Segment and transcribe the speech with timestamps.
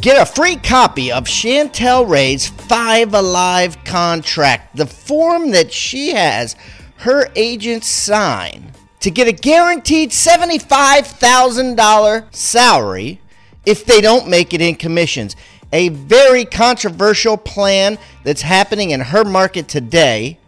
[0.00, 6.56] Get a free copy of Chantel Ray's Five Alive contract, the form that she has
[6.98, 13.20] her agents sign to get a guaranteed $75,000 salary
[13.66, 15.36] if they don't make it in commissions.
[15.70, 20.38] A very controversial plan that's happening in her market today.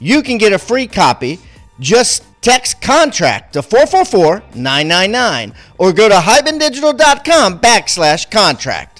[0.00, 1.38] You can get a free copy.
[1.78, 8.95] Just text contract to 444 999 or go to hibandigital.com backslash contract.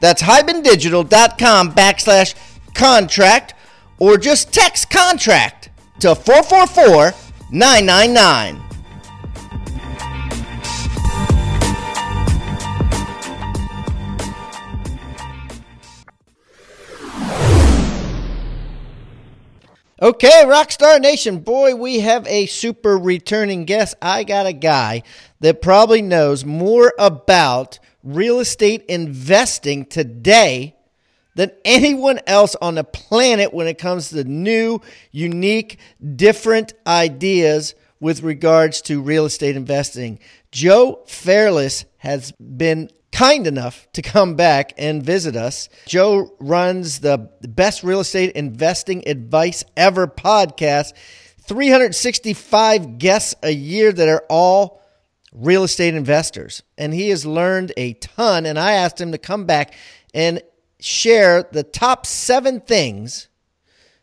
[0.00, 2.34] That's hibandigital.com backslash
[2.74, 3.54] contract
[3.98, 5.70] or just text contract
[6.00, 7.12] to 444
[7.52, 8.70] 999.
[20.02, 23.94] Okay, Rockstar Nation, boy, we have a super returning guest.
[24.00, 25.02] I got a guy
[25.40, 30.76] that probably knows more about real estate investing today
[31.34, 34.80] than anyone else on the planet when it comes to new,
[35.10, 35.78] unique,
[36.16, 40.18] different ideas with regards to real estate investing.
[40.50, 45.68] Joe Fairless has been kind enough to come back and visit us.
[45.86, 50.94] Joe runs the best real estate investing advice ever podcast,
[51.42, 54.79] 365 guests a year that are all
[55.32, 56.62] real estate investors.
[56.76, 58.46] And he has learned a ton.
[58.46, 59.74] And I asked him to come back
[60.14, 60.42] and
[60.80, 63.28] share the top seven things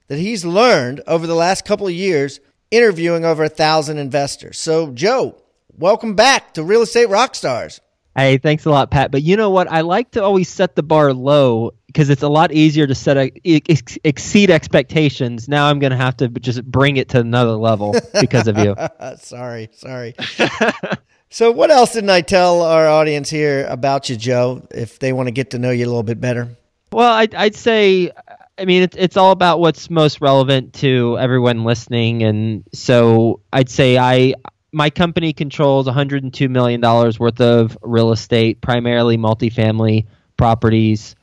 [0.08, 2.40] that he's learned over the last couple of years
[2.72, 4.58] interviewing over a thousand investors.
[4.58, 5.42] So, Joe,
[5.78, 7.80] welcome back to Real Estate Rockstars.
[8.16, 9.12] Hey, thanks a lot, Pat.
[9.12, 9.72] But you know what?
[9.72, 13.16] I like to always set the bar low because it's a lot easier to set
[13.16, 15.48] a, ex- exceed expectations.
[15.48, 18.76] Now I'm going to have to just bring it to another level because of you.
[19.20, 20.16] sorry, sorry.
[21.30, 24.66] so, what else didn't I tell our audience here about you, Joe?
[24.72, 26.50] If they want to get to know you a little bit better.
[26.92, 28.12] Well, I'd, I'd say,
[28.58, 33.70] I mean, it's it's all about what's most relevant to everyone listening, and so I'd
[33.70, 34.36] say I
[34.72, 40.08] my company controls 102 million dollars worth of real estate, primarily multifamily
[40.38, 41.16] properties,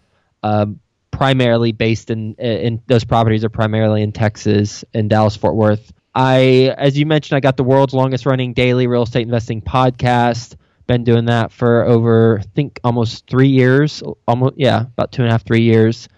[0.43, 0.67] uh,
[1.11, 5.93] primarily based in in those properties are primarily in Texas and Dallas Fort Worth.
[6.15, 10.57] I, as you mentioned, I got the world's longest running daily real estate investing podcast.
[10.87, 14.03] Been doing that for over, I think, almost three years.
[14.29, 16.09] Almost, yeah, about two and a half, three years.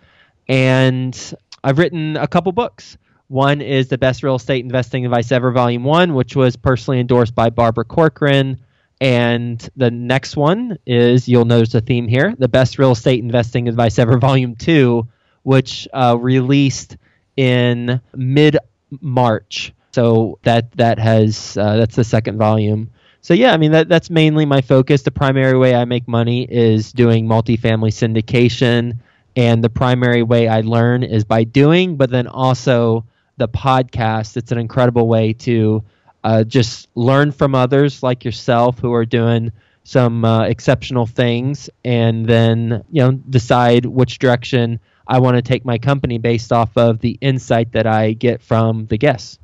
[0.49, 2.99] And I've written a couple books.
[3.29, 7.35] One is the best real estate investing advice ever, volume one, which was personally endorsed
[7.35, 8.61] by Barbara Corcoran.
[9.01, 13.69] And the next one is you'll notice a theme here: the best real estate investing
[13.69, 15.09] advice ever, volume two,
[15.43, 16.97] which uh, released
[17.37, 18.59] in mid
[19.01, 19.73] March.
[19.97, 22.91] So that that has uh, that's the second volume.
[23.23, 25.01] So yeah, I mean that that's mainly my focus.
[25.01, 28.99] The primary way I make money is doing multifamily syndication,
[29.37, 33.07] and the primary way I learn is by doing, but then also
[33.39, 34.37] the podcast.
[34.37, 35.83] It's an incredible way to
[36.25, 39.51] uh, just learn from others like yourself who are doing
[39.85, 44.79] some uh, exceptional things, and then you know decide which direction
[45.09, 48.85] I want to take my company based off of the insight that I get from
[48.89, 49.39] the guests.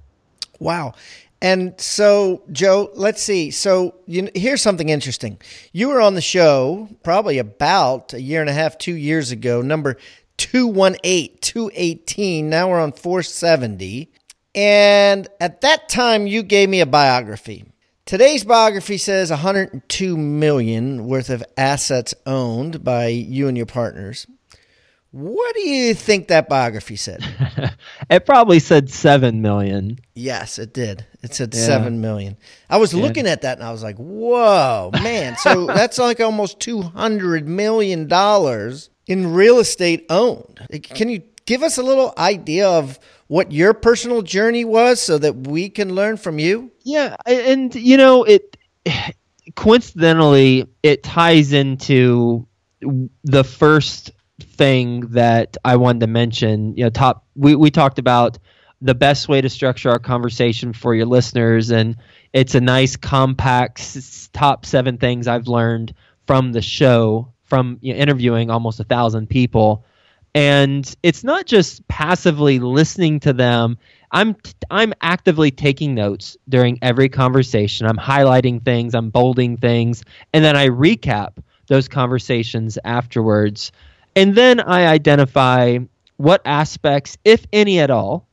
[0.62, 0.94] Wow.
[1.41, 3.50] And so, Joe, let's see.
[3.50, 5.41] So, you, here's something interesting.
[5.73, 9.61] You were on the show probably about a year and a half, two years ago,
[9.61, 9.97] number
[10.37, 12.49] 218, 218.
[12.49, 14.12] Now we're on 470.
[14.55, 17.64] And at that time, you gave me a biography.
[18.05, 24.26] Today's biography says 102 million worth of assets owned by you and your partners.
[25.12, 27.23] What do you think that biography said?
[28.11, 29.99] it probably said seven million.
[30.14, 31.05] Yes, it did.
[31.23, 31.61] It said yeah.
[31.61, 32.38] seven million.
[32.70, 33.03] I was yeah.
[33.03, 37.47] looking at that and I was like, "Whoa, man!" So that's like almost two hundred
[37.47, 40.67] million dollars in real estate owned.
[40.82, 45.47] Can you give us a little idea of what your personal journey was, so that
[45.47, 46.73] we can learn from you?
[46.85, 48.56] Yeah, and you know it.
[49.56, 52.47] Coincidentally, it ties into
[53.25, 54.12] the first
[54.62, 56.76] thing that I wanted to mention.
[56.76, 58.38] You know, top we, we talked about
[58.81, 61.97] the best way to structure our conversation for your listeners, and
[62.32, 65.94] it's a nice compact top seven things I've learned
[66.29, 69.85] from the show from you know, interviewing almost a thousand people.
[70.32, 73.79] And it's not just passively listening to them.
[74.12, 74.37] I'm
[74.70, 77.88] I'm actively taking notes during every conversation.
[77.88, 83.73] I'm highlighting things, I'm bolding things, and then I recap those conversations afterwards
[84.14, 85.79] and then I identify
[86.17, 88.29] what aspects, if any at all,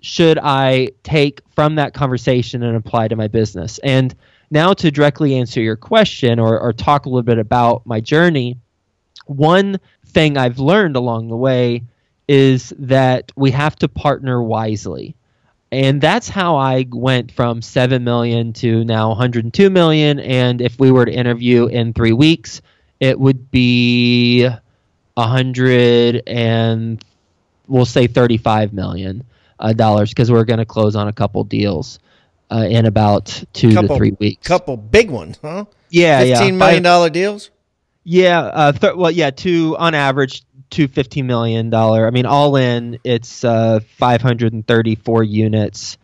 [0.00, 3.78] should I take from that conversation and apply to my business.
[3.78, 4.14] And
[4.50, 8.58] now to directly answer your question or, or talk a little bit about my journey,
[9.26, 11.84] one thing I've learned along the way
[12.28, 15.16] is that we have to partner wisely.
[15.72, 20.20] And that's how I went from 7 million to now 102 million.
[20.20, 22.60] And if we were to interview in three weeks,
[23.00, 24.48] it would be
[25.16, 27.04] a hundred and
[27.68, 29.24] we'll say thirty-five million
[29.58, 31.98] uh, dollars because we're going to close on a couple deals
[32.50, 34.46] uh, in about two couple, to three weeks.
[34.46, 35.64] A couple big ones, huh?
[35.90, 36.58] Yeah, fifteen yeah.
[36.58, 37.50] million dollar deals.
[38.02, 42.06] Yeah, uh, th- well, yeah, two on average, two fifteen million dollar.
[42.06, 45.98] I mean, all in, it's uh, five hundred and thirty-four units.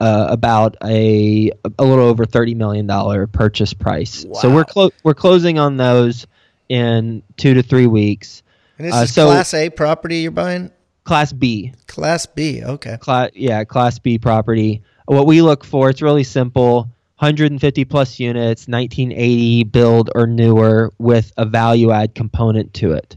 [0.00, 4.24] Uh, about a a little over thirty million dollar purchase price.
[4.24, 4.40] Wow.
[4.40, 6.26] So we're clo- we're closing on those
[6.68, 8.42] in two to three weeks.
[8.78, 10.70] And this uh, is so Class A property you're buying?
[11.04, 11.72] Class B.
[11.86, 12.96] Class B, okay.
[12.98, 14.82] Class, yeah, Class B property.
[15.06, 16.88] What we look for, it's really simple
[17.18, 23.16] 150 plus units, 1980 build or newer with a value add component to it.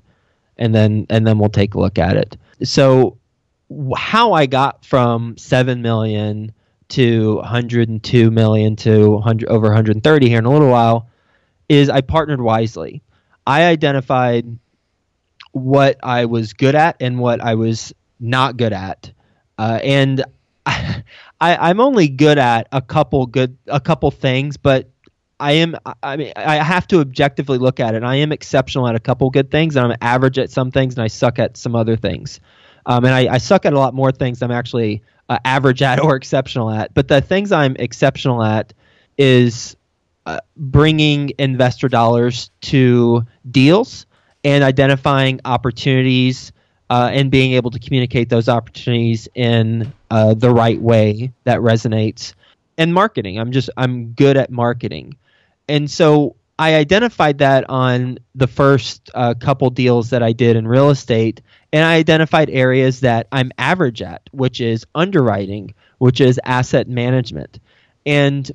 [0.57, 2.37] And then and then we'll take a look at it.
[2.63, 3.17] So
[3.95, 6.51] how I got from 7 million
[6.89, 11.09] to 102 million to 100, over 130 here in a little while
[11.67, 13.01] is I partnered wisely.
[13.45, 14.57] I identified
[15.51, 19.11] what I was good at and what I was not good at.
[19.57, 20.23] Uh, and
[20.65, 21.03] I,
[21.69, 24.89] am only good at a couple good a couple things, but
[25.39, 28.03] I am I mean I have to objectively look at it.
[28.03, 31.03] I am exceptional at a couple good things, and I'm average at some things, and
[31.03, 32.39] I suck at some other things.
[32.85, 35.99] Um, and I, I, suck at a lot more things I'm actually uh, average at
[36.03, 36.93] or exceptional at.
[36.93, 38.73] But the things I'm exceptional at
[39.17, 39.75] is
[40.25, 44.06] uh, bringing investor dollars to deals
[44.47, 46.53] and identifying opportunities
[46.89, 52.33] uh, and being able to communicate those opportunities in uh, the right way that resonates.
[52.77, 55.17] And marketing i'm just i'm good at marketing.
[55.67, 60.67] And so i identified that on the first uh, couple deals that i did in
[60.67, 61.41] real estate
[61.73, 67.59] and i identified areas that i'm average at which is underwriting which is asset management.
[68.05, 68.49] And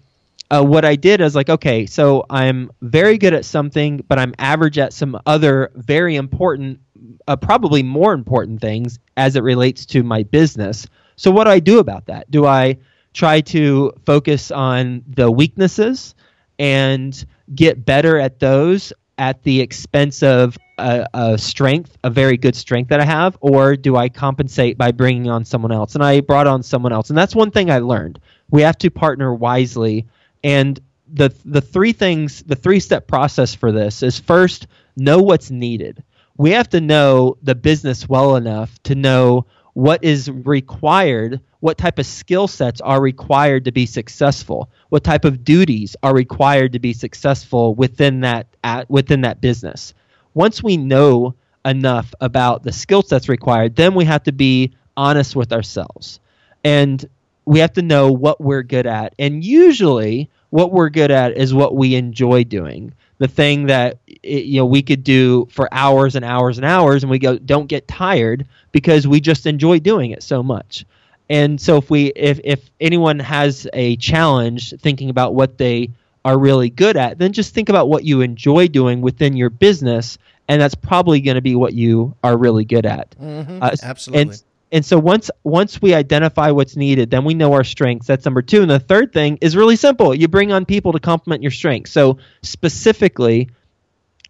[0.52, 4.34] uh, what I did is like, okay, so I'm very good at something, but I'm
[4.38, 6.78] average at some other very important,
[7.26, 10.86] uh, probably more important things as it relates to my business.
[11.16, 12.30] So what do I do about that?
[12.30, 12.76] Do I
[13.14, 16.14] try to focus on the weaknesses
[16.58, 17.24] and
[17.54, 22.88] get better at those at the expense of a, a, strength, a very good strength
[22.88, 25.94] that I have, or do I compensate by bringing on someone else?
[25.94, 28.18] And I brought on someone else, and that's one thing I learned.
[28.50, 30.06] We have to partner wisely
[30.42, 30.80] and
[31.12, 36.02] the the three things, the three step process for this is first know what's needed.
[36.36, 41.98] We have to know the business well enough to know what is required, what type
[41.98, 46.78] of skill sets are required to be successful, what type of duties are required to
[46.78, 49.94] be successful within that at, within that business.
[50.34, 51.34] Once we know
[51.64, 56.20] enough about the skill sets required, then we have to be honest with ourselves.
[56.64, 57.04] And
[57.44, 59.14] we have to know what we're good at.
[59.18, 62.92] And usually, what we're good at is what we enjoy doing.
[63.18, 67.02] The thing that it, you know we could do for hours and hours and hours,
[67.02, 70.84] and we go don't get tired because we just enjoy doing it so much.
[71.30, 75.90] And so, if we if if anyone has a challenge thinking about what they
[76.24, 80.18] are really good at, then just think about what you enjoy doing within your business,
[80.48, 83.10] and that's probably going to be what you are really good at.
[83.20, 83.62] Mm-hmm.
[83.62, 84.22] Uh, Absolutely.
[84.22, 88.06] And, and so once once we identify what's needed, then we know our strengths.
[88.06, 88.62] That's number two.
[88.62, 90.14] And the third thing is really simple.
[90.14, 91.92] You bring on people to complement your strengths.
[91.92, 93.50] So specifically,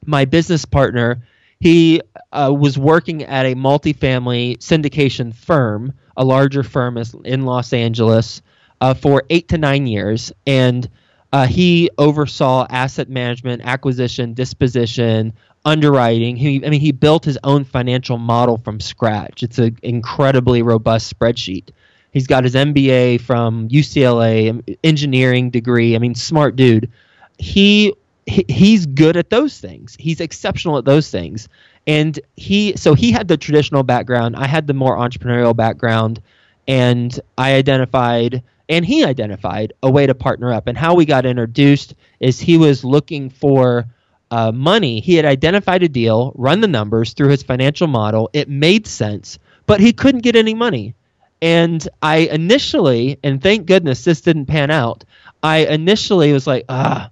[0.04, 1.22] my business partner,
[1.60, 8.42] he uh, was working at a multifamily syndication firm, a larger firm in Los Angeles,
[8.80, 10.90] uh, for eight to nine years, and
[11.32, 15.32] uh, he oversaw asset management, acquisition, disposition,
[15.64, 16.36] underwriting.
[16.36, 19.42] He, I mean, he built his own financial model from scratch.
[19.42, 21.70] It's an incredibly robust spreadsheet.
[22.12, 25.94] He's got his MBA from UCLA, engineering degree.
[25.94, 26.90] I mean, smart dude.
[27.38, 27.94] He
[28.26, 29.96] he's good at those things.
[29.98, 31.48] He's exceptional at those things.
[31.86, 34.36] And he so he had the traditional background.
[34.36, 36.20] I had the more entrepreneurial background,
[36.68, 40.66] and I identified and he identified a way to partner up.
[40.66, 43.86] And how we got introduced is he was looking for
[44.32, 45.00] uh, money.
[45.00, 48.30] He had identified a deal, run the numbers through his financial model.
[48.32, 50.94] It made sense, but he couldn't get any money.
[51.42, 55.04] And I initially, and thank goodness this didn't pan out.
[55.42, 57.10] I initially was like, ah,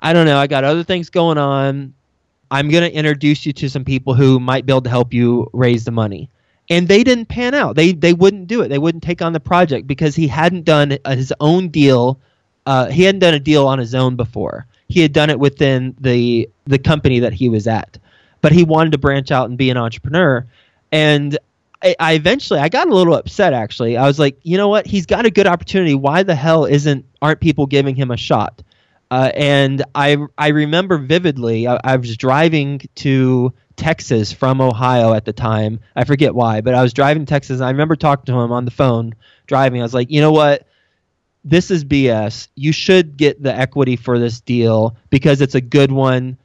[0.00, 0.38] I don't know.
[0.38, 1.92] I got other things going on.
[2.50, 5.50] I'm going to introduce you to some people who might be able to help you
[5.52, 6.30] raise the money.
[6.70, 7.76] And they didn't pan out.
[7.76, 8.68] They they wouldn't do it.
[8.68, 12.20] They wouldn't take on the project because he hadn't done his own deal.
[12.64, 14.66] Uh, he hadn't done a deal on his own before.
[14.88, 17.98] He had done it within the the company that he was at,
[18.40, 20.46] but he wanted to branch out and be an entrepreneur.
[20.92, 21.38] And
[21.82, 23.52] I, I eventually I got a little upset.
[23.52, 24.86] Actually, I was like, you know what?
[24.86, 25.94] He's got a good opportunity.
[25.94, 28.62] Why the hell isn't aren't people giving him a shot?
[29.10, 31.68] Uh, and I I remember vividly.
[31.68, 35.80] I, I, was driving to Texas from Ohio at the time.
[35.94, 37.56] I forget why, but I was driving to Texas.
[37.56, 39.14] And I remember talking to him on the phone
[39.46, 39.80] driving.
[39.80, 40.66] I was like, you know what?
[41.44, 42.48] This is BS.
[42.54, 46.38] You should get the equity for this deal because it's a good one.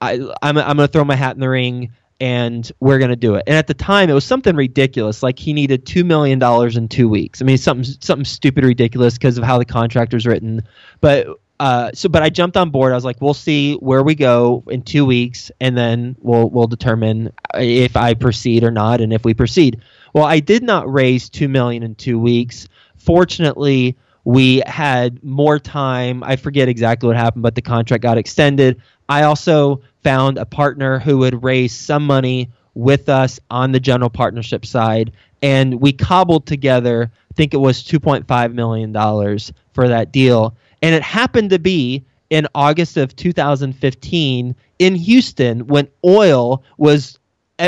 [0.00, 3.34] I, I'm I'm gonna throw my hat in the ring and we're going to do
[3.34, 3.44] it.
[3.46, 5.22] And at the time, it was something ridiculous.
[5.22, 7.42] Like he needed two million dollars in two weeks.
[7.42, 10.62] I mean, something something stupid, ridiculous because of how the contract was written.
[11.00, 11.26] But
[11.58, 12.92] uh, so but I jumped on board.
[12.92, 16.66] I was like, we'll see where we go in two weeks, and then we'll we'll
[16.66, 19.80] determine if I proceed or not, and if we proceed.
[20.14, 22.68] Well, I did not raise two million in two weeks.
[22.96, 26.22] Fortunately, we had more time.
[26.22, 28.80] I forget exactly what happened, but the contract got extended.
[29.08, 34.10] I also found a partner who would raise some money with us on the general
[34.10, 37.10] partnership side, and we cobbled together.
[37.30, 41.50] I think it was two point five million dollars for that deal and it happened
[41.50, 47.18] to be in August of 2015 in Houston when oil was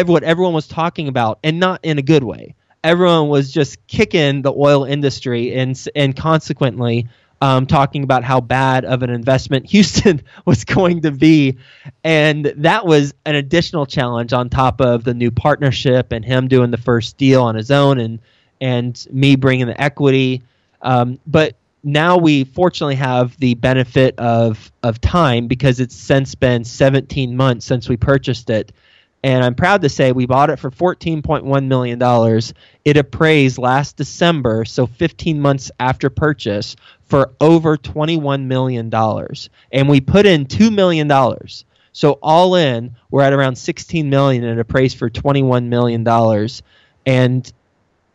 [0.04, 2.54] what everyone was talking about, and not in a good way.
[2.84, 7.08] Everyone was just kicking the oil industry, and and consequently
[7.40, 11.58] um, talking about how bad of an investment Houston was going to be,
[12.04, 16.70] and that was an additional challenge on top of the new partnership and him doing
[16.70, 18.18] the first deal on his own, and
[18.60, 20.42] and me bringing the equity.
[20.82, 26.64] Um, but now we fortunately have the benefit of of time because it's since been
[26.64, 28.72] 17 months since we purchased it
[29.22, 32.54] and i'm proud to say we bought it for 14.1 million dollars.
[32.84, 39.50] It appraised last december so 15 months after purchase for over 21 million dollars.
[39.72, 41.64] And we put in 2 million dollars.
[41.92, 46.62] So all in we're at around 16 million and it appraised for 21 million dollars.
[47.06, 47.50] And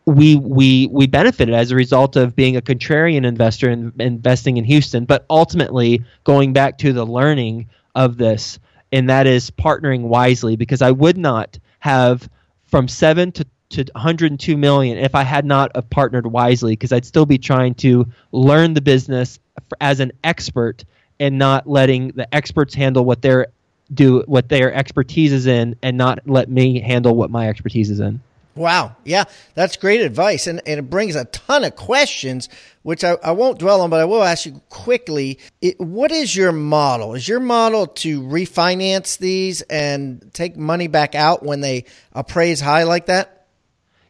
[0.06, 4.64] we we we benefited as a result of being a contrarian investor and investing in
[4.64, 8.58] Houston, but ultimately going back to the learning of this,
[8.94, 10.56] and that is partnering wisely.
[10.56, 12.28] Because I would not have
[12.64, 17.26] from seven to to 102 million if I had not partnered wisely, because I'd still
[17.26, 19.38] be trying to learn the business
[19.80, 20.84] as an expert
[21.18, 23.48] and not letting the experts handle what their
[23.92, 28.00] do what their expertise is in, and not let me handle what my expertise is
[28.00, 28.20] in.
[28.54, 28.96] Wow.
[29.04, 30.46] Yeah, that's great advice.
[30.46, 32.48] And, and it brings a ton of questions,
[32.82, 35.38] which I, I won't dwell on, but I will ask you quickly.
[35.60, 37.14] It, what is your model?
[37.14, 42.84] Is your model to refinance these and take money back out when they appraise high
[42.84, 43.46] like that?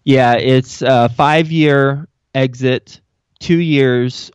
[0.04, 3.00] Yeah, it's a five year exit,
[3.40, 4.30] two years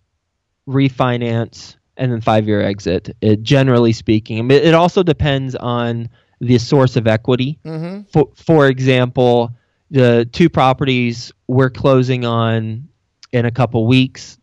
[0.68, 4.50] refinance, and then five year exit, it, generally speaking.
[4.50, 7.60] It also depends on the source of equity.
[7.64, 8.04] Mm-hmm.
[8.12, 9.52] For, for example,
[9.92, 12.88] the two properties we're closing on
[13.32, 14.38] in a couple weeks.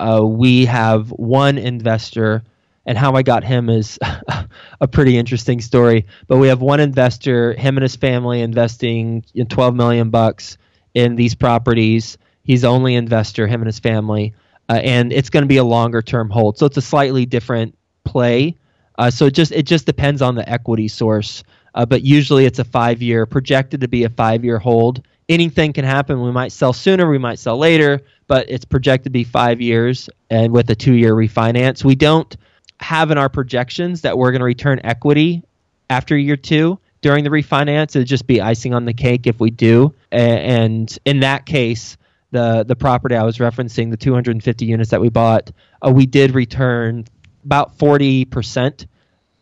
[0.00, 2.42] Uh, we have one investor,
[2.86, 3.98] and how I got him is
[4.80, 6.06] a pretty interesting story.
[6.26, 10.56] But we have one investor, him and his family, investing in 12 million bucks
[10.94, 12.18] in these properties.
[12.44, 14.34] He's the only investor, him and his family,
[14.68, 16.58] uh, and it's going to be a longer term hold.
[16.58, 18.56] So it's a slightly different play.
[18.98, 21.44] Uh, so it just it just depends on the equity source
[21.74, 25.06] uh, but usually it's a five year, projected to be a five year hold.
[25.28, 26.20] Anything can happen.
[26.20, 30.10] We might sell sooner, we might sell later, but it's projected to be five years
[30.30, 31.84] and with a two year refinance.
[31.84, 32.36] We don't
[32.80, 35.42] have in our projections that we're going to return equity
[35.88, 37.96] after year two during the refinance.
[37.96, 39.94] It'd just be icing on the cake if we do.
[40.10, 41.96] And in that case,
[42.30, 45.50] the the property I was referencing, the 250 units that we bought,
[45.86, 47.04] uh, we did return
[47.44, 48.86] about 40 percent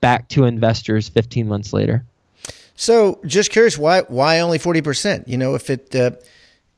[0.01, 2.05] back to investors 15 months later.
[2.81, 5.29] So, just curious, why why only 40 percent?
[5.29, 6.13] You know, if it uh,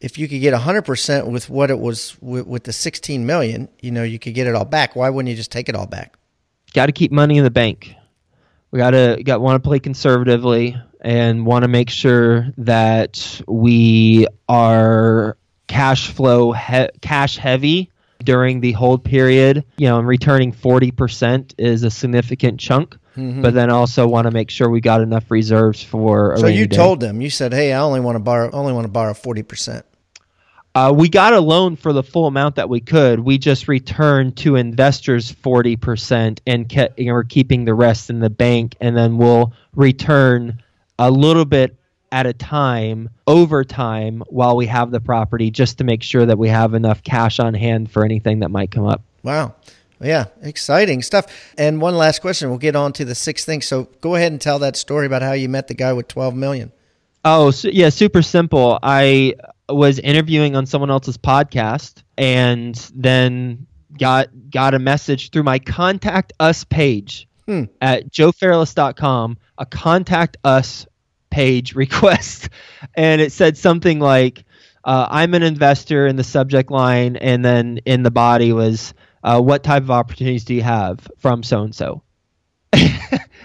[0.00, 3.68] if you could get 100 percent with what it was with, with the 16 million,
[3.80, 4.97] you know, you could get it all back.
[4.97, 6.16] Why wouldn't you just take it all back?
[6.75, 7.94] Got to keep money in the bank.
[8.73, 14.26] We got to got want to play conservatively and want to make sure that we
[14.49, 15.37] are
[15.68, 17.92] cash flow he- cash heavy
[18.25, 19.64] during the hold period.
[19.76, 22.97] You know, and returning 40% is a significant chunk.
[23.17, 23.43] Mm-hmm.
[23.43, 26.37] But then also want to make sure we got enough reserves for.
[26.38, 26.76] so you day.
[26.76, 29.43] told them you said, "Hey, I only want to borrow only want to borrow forty
[29.43, 29.85] percent."
[30.75, 33.21] Uh, we got a loan for the full amount that we could.
[33.21, 38.21] We just returned to investors forty percent, and kept, and we're keeping the rest in
[38.21, 40.62] the bank, and then we'll return
[40.99, 41.76] a little bit
[42.12, 46.38] at a time over time while we have the property just to make sure that
[46.38, 49.02] we have enough cash on hand for anything that might come up.
[49.23, 49.54] Wow.
[50.00, 51.54] Yeah, exciting stuff.
[51.57, 52.50] And one last question.
[52.50, 53.62] We'll get on to the sixth thing.
[53.62, 56.35] So go ahead and tell that story about how you met the guy with 12
[56.35, 56.73] million.
[57.25, 58.78] Oh, so, yeah, super simple.
[58.83, 59.37] I
[59.69, 63.66] was interviewing on someone else's podcast and then
[63.99, 67.64] got got a message through my contact us page hmm.
[67.81, 70.87] at joefairless.com, a contact us
[71.32, 72.48] page request,
[72.94, 74.44] and it said something like,
[74.84, 79.40] uh, "I'm an investor" in the subject line, and then in the body was, uh,
[79.40, 82.02] "What type of opportunities do you have from so and so?"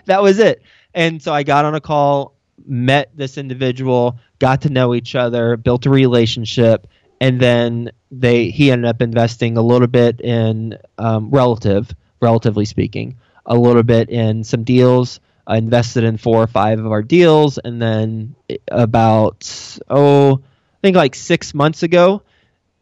[0.07, 0.63] That was it.
[0.93, 5.55] And so I got on a call, met this individual, got to know each other,
[5.57, 6.87] built a relationship,
[7.21, 13.17] and then they he ended up investing a little bit in um, relative, relatively speaking,
[13.45, 17.81] a little bit in some deals invested in four or five of our deals, and
[17.81, 18.35] then
[18.67, 22.23] about oh, I think like six months ago,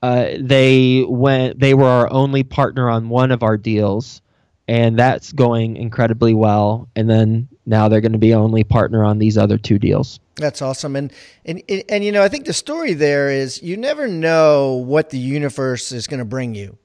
[0.02, 1.60] uh, they went.
[1.60, 4.22] They were our only partner on one of our deals,
[4.68, 6.90] and that's going incredibly well.
[6.96, 10.20] And then now they're going to be only partner on these other two deals.
[10.36, 11.14] That's awesome, and
[11.46, 15.18] and and you know I think the story there is you never know what the
[15.18, 16.78] universe is going to bring you,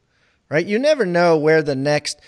[0.48, 0.64] right?
[0.64, 2.20] You never know where the next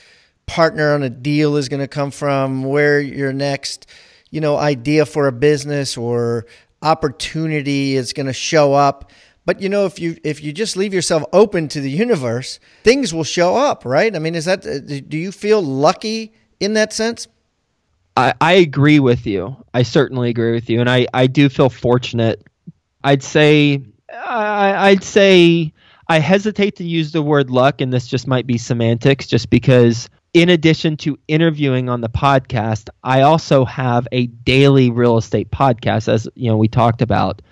[0.47, 3.87] partner on a deal is going to come from, where your next,
[4.31, 6.47] you know, idea for a business or
[6.83, 9.11] opportunity is going to show up.
[9.45, 13.13] But you know, if you if you just leave yourself open to the universe, things
[13.13, 14.15] will show up, right?
[14.15, 17.27] I mean, is that uh, do you feel lucky in that sense?
[18.17, 19.57] I, I agree with you.
[19.75, 22.47] I certainly agree with you, and I, I do feel fortunate.
[23.03, 25.73] I'd say I, I'd say
[26.09, 30.09] I hesitate to use the word luck, and this just might be semantics, just because
[30.35, 36.09] in addition to interviewing on the podcast, I also have a daily real estate podcast,
[36.09, 37.43] as you know we talked about.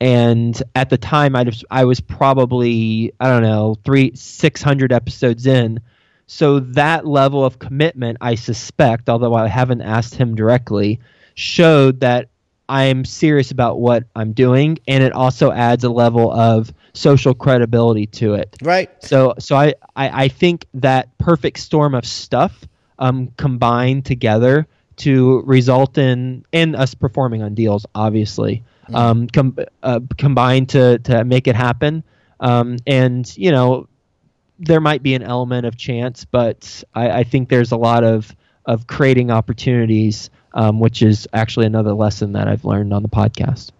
[0.00, 4.92] And at the time, I was I was probably I don't know three six hundred
[4.92, 5.80] episodes in,
[6.26, 11.00] so that level of commitment, I suspect, although I haven't asked him directly,
[11.34, 12.28] showed that
[12.68, 18.06] I'm serious about what I'm doing, and it also adds a level of social credibility
[18.06, 18.56] to it.
[18.62, 18.90] Right.
[19.02, 22.66] So, so I, I, I think that perfect storm of stuff
[22.98, 28.96] um, combined together to result in in us performing on deals, obviously, mm-hmm.
[28.96, 32.02] um, com- uh, combined to to make it happen.
[32.40, 33.88] Um, and you know,
[34.58, 38.34] there might be an element of chance, but I, I think there's a lot of
[38.66, 43.70] of creating opportunities um, which is actually another lesson that I've learned on the podcast.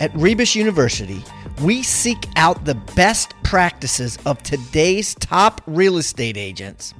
[0.00, 1.22] At Rebus University,
[1.62, 6.94] we seek out the best practices of today's top real estate agents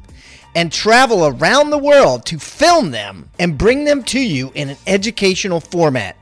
[0.55, 4.77] and travel around the world to film them and bring them to you in an
[4.87, 6.17] educational format.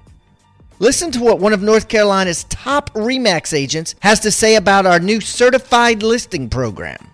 [0.79, 4.99] Listen to what one of North Carolina's top REMAX agents has to say about our
[4.99, 7.12] new certified listing program.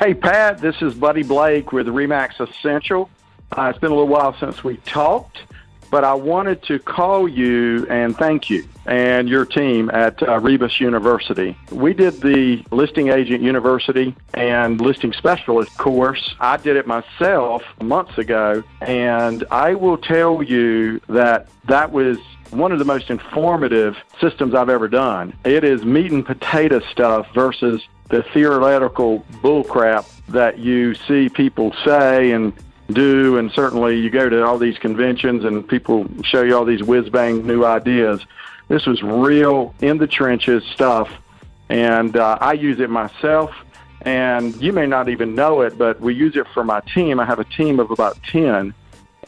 [0.00, 3.10] Hey, Pat, this is Buddy Blake with Remax Essential.
[3.52, 5.42] Uh, it's been a little while since we talked,
[5.90, 10.80] but I wanted to call you and thank you and your team at uh, Rebus
[10.80, 11.54] University.
[11.70, 16.34] We did the Listing Agent University and Listing Specialist course.
[16.40, 22.16] I did it myself months ago, and I will tell you that that was
[22.50, 25.34] one of the most informative systems I've ever done.
[25.44, 32.32] It is meat and potato stuff versus the theoretical bullcrap that you see people say
[32.32, 32.52] and
[32.90, 36.82] do, and certainly you go to all these conventions and people show you all these
[36.82, 38.20] whiz bang new ideas.
[38.68, 41.08] This was real in the trenches stuff,
[41.68, 43.52] and uh, I use it myself.
[44.02, 47.20] and you may not even know it, but we use it for my team.
[47.20, 48.74] I have a team of about 10.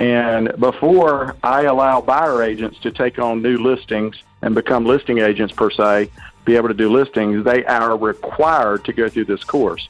[0.00, 5.52] And before I allow buyer agents to take on new listings and become listing agents
[5.52, 6.10] per se,
[6.44, 9.88] be able to do listings, they are required to go through this course.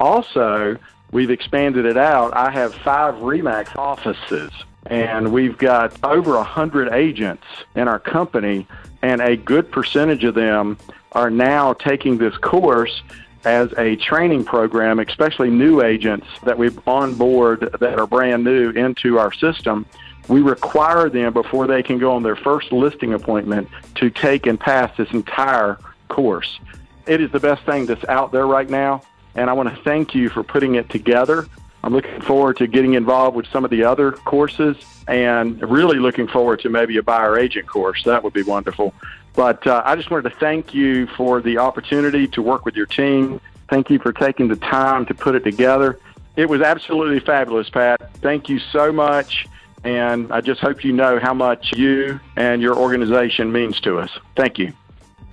[0.00, 0.76] Also,
[1.12, 2.34] we've expanded it out.
[2.34, 4.50] I have five REMAX offices,
[4.86, 7.44] and we've got over 100 agents
[7.76, 8.66] in our company,
[9.02, 10.78] and a good percentage of them
[11.12, 13.02] are now taking this course
[13.44, 18.70] as a training program, especially new agents that we've on board that are brand new
[18.70, 19.86] into our system.
[20.28, 24.58] We require them before they can go on their first listing appointment to take and
[24.58, 25.78] pass this entire
[26.08, 26.58] course.
[27.06, 29.02] It is the best thing that's out there right now,
[29.34, 31.46] and I want to thank you for putting it together.
[31.84, 36.26] I'm looking forward to getting involved with some of the other courses and really looking
[36.26, 38.02] forward to maybe a buyer agent course.
[38.04, 38.94] That would be wonderful.
[39.34, 42.86] But uh, I just wanted to thank you for the opportunity to work with your
[42.86, 43.38] team.
[43.68, 45.98] Thank you for taking the time to put it together.
[46.36, 48.14] It was absolutely fabulous, Pat.
[48.14, 49.46] Thank you so much.
[49.84, 54.10] And I just hope you know how much you and your organization means to us.
[54.36, 54.72] Thank you.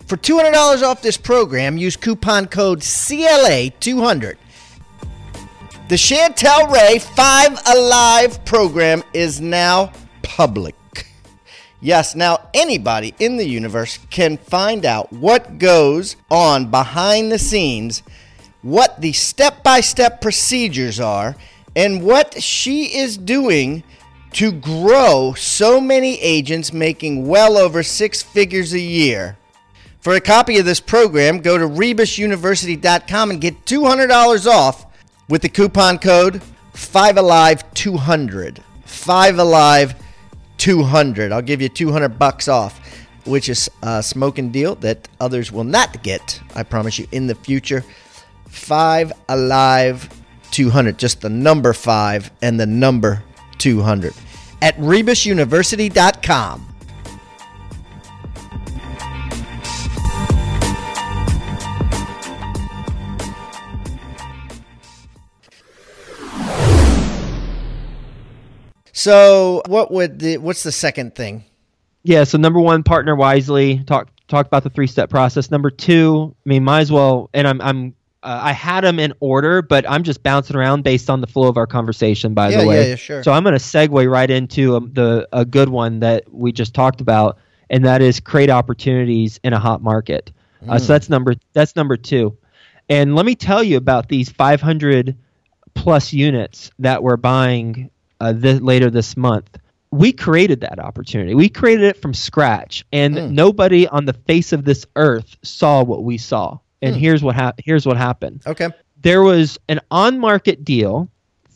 [0.06, 4.36] For $200 off this program, use coupon code CLA200.
[5.92, 10.74] The Chantel Ray 5 Alive program is now public.
[11.82, 18.04] Yes, now anybody in the universe can find out what goes on behind the scenes,
[18.62, 21.36] what the step by step procedures are,
[21.76, 23.84] and what she is doing
[24.32, 29.38] to grow so many agents making well over six figures a year.
[30.00, 34.86] For a copy of this program, go to rebusuniversity.com and get $200 off
[35.32, 36.42] with the coupon code
[36.74, 38.60] 5alive200.
[38.86, 39.96] 5alive
[40.58, 41.32] 200.
[41.32, 46.04] I'll give you 200 bucks off, which is a smoking deal that others will not
[46.04, 47.86] get, I promise you, in the future.
[48.50, 50.10] 5 Alive
[50.52, 53.24] 200, just the number 5 and the number
[53.58, 54.14] 200
[54.62, 56.71] at rebusuniversity.com.
[69.02, 71.44] So, what would the what's the second thing?
[72.04, 73.84] Yeah, so number one, partner wisely.
[73.86, 75.50] Talk talk about the three step process.
[75.50, 77.32] Number two, I mean, might as well.
[77.34, 81.10] And I'm I'm uh, I had them in order, but I'm just bouncing around based
[81.10, 82.36] on the flow of our conversation.
[82.36, 83.24] By Yeah, the way, yeah, yeah, sure.
[83.24, 86.76] So I'm going to segue right into um, the a good one that we just
[86.76, 87.40] talked about,
[87.72, 90.32] and that is create opportunities in a hot market.
[90.68, 92.38] Uh, so that's number that's number two.
[92.88, 95.18] And let me tell you about these 500
[95.74, 97.90] plus units that we're buying
[98.22, 99.58] uh, th- later this month.
[99.92, 101.36] We created that opportunity.
[101.36, 103.32] We created it from scratch, and Mm.
[103.32, 106.60] nobody on the face of this earth saw what we saw.
[106.82, 107.00] And Mm.
[107.00, 108.70] here's what hap- here's what happened Okay.
[109.02, 111.10] there was an on market deal,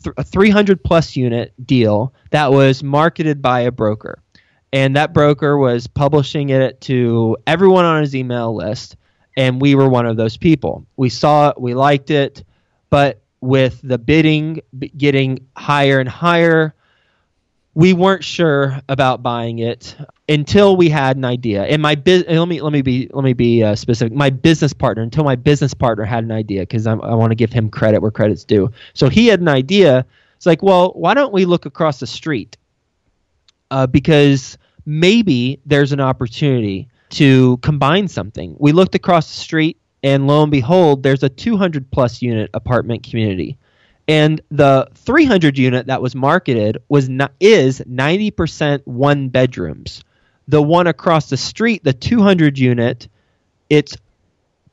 [0.04, 4.20] th- a 300 plus unit deal that was marketed by a broker.
[4.74, 8.98] And that broker was publishing it to everyone on his email list.
[9.38, 10.86] And we were one of those people.
[10.98, 12.44] We saw it, we liked it,
[12.90, 14.62] but with the bidding
[14.98, 16.74] getting higher and higher,
[17.76, 19.96] we weren't sure about buying it
[20.30, 21.64] until we had an idea.
[21.64, 24.14] And my bus- and let me let me be let me be uh, specific.
[24.14, 27.52] My business partner until my business partner had an idea because I want to give
[27.52, 28.72] him credit where credit's due.
[28.94, 30.06] So he had an idea.
[30.38, 32.58] It's like, well, why don't we look across the street?
[33.72, 38.56] Uh, because maybe there's an opportunity to combine something.
[38.60, 43.04] We looked across the street, and lo and behold, there's a 200 plus unit apartment
[43.04, 43.58] community
[44.08, 50.04] and the 300 unit that was marketed was not, is 90% one bedrooms.
[50.48, 53.08] The one across the street, the 200 unit,
[53.70, 53.98] it's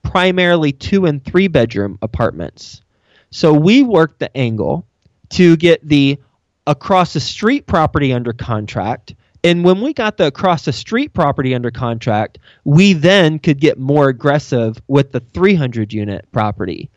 [0.02, 2.82] primarily two and three bedroom apartments.
[3.30, 4.87] So we worked the angle
[5.30, 6.18] to get the
[6.66, 9.14] across the street property under contract.
[9.44, 13.78] And when we got the across the street property under contract, we then could get
[13.78, 16.90] more aggressive with the 300 unit property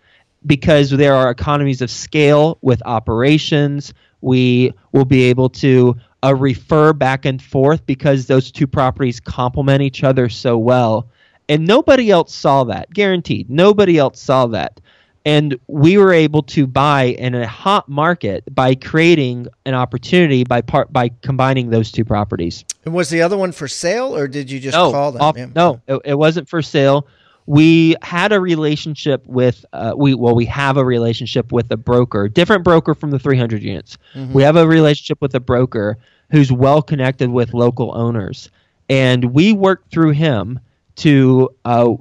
[0.46, 3.94] because there are economies of scale with operations.
[4.22, 9.82] We will be able to uh, refer back and forth because those two properties complement
[9.82, 11.08] each other so well.
[11.50, 13.50] And nobody else saw that, guaranteed.
[13.50, 14.80] Nobody else saw that.
[15.26, 20.62] And we were able to buy in a hot market by creating an opportunity by
[20.62, 22.64] part by combining those two properties.
[22.86, 25.22] And was the other one for sale, or did you just no, call them?
[25.24, 25.48] off- Yeah.
[25.56, 27.08] no, it, it wasn't for sale.
[27.48, 32.28] We had a relationship with uh, we well we have a relationship with a broker,
[32.30, 33.98] different broker from the 300 units.
[34.14, 34.32] Mhm.
[34.32, 35.98] We have a relationship with a broker
[36.32, 38.50] who's well connected with local owners,
[38.90, 40.60] and we worked through him
[40.98, 41.94] to uh,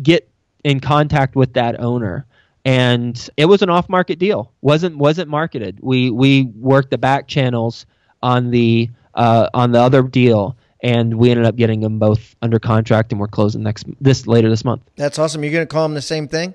[0.00, 0.28] get
[0.62, 2.24] in contact with that owner.
[2.68, 4.52] And it was an off-market deal.
[4.60, 5.78] wasn't wasn't marketed.
[5.80, 7.86] We we worked the back channels
[8.22, 12.58] on the uh, on the other deal, and we ended up getting them both under
[12.58, 14.82] contract, and we're closing next this later this month.
[14.96, 15.42] That's awesome.
[15.42, 16.52] You're going to call them the same thing?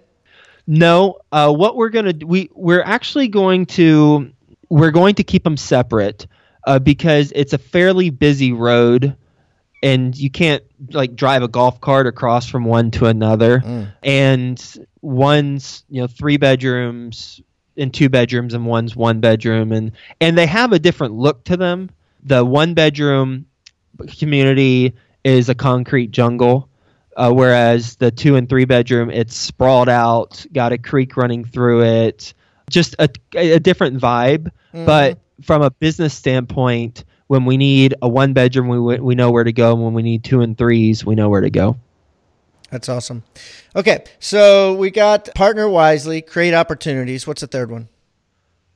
[0.68, 1.18] No.
[1.32, 4.32] Uh, what we're gonna we we're actually going to
[4.70, 6.28] we're going to keep them separate
[6.68, 9.16] uh, because it's a fairly busy road
[9.84, 13.60] and you can't like drive a golf cart across from one to another.
[13.60, 13.94] Mm.
[14.02, 17.42] and one's you know three bedrooms
[17.76, 19.72] and two bedrooms and one's one bedroom.
[19.72, 21.92] And and they have a different look to them.
[22.24, 23.46] The one bedroom
[24.18, 24.94] community
[25.24, 26.70] is a concrete jungle
[27.16, 31.84] uh, whereas the two and three bedroom it's sprawled out got a creek running through
[31.84, 32.34] it.
[32.70, 34.50] Just a, a different vibe.
[34.74, 34.86] Mm-hmm.
[34.86, 39.44] but from a business standpoint when we need a one bedroom, we we know where
[39.44, 39.74] to go.
[39.74, 41.78] And when we need two and threes, we know where to go.
[42.70, 43.24] That's awesome.
[43.76, 47.28] Okay, so we got partner wisely, create opportunities.
[47.28, 47.88] What's the third one?